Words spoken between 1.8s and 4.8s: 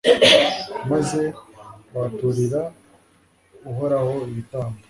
bahaturira uhoraho ibitambo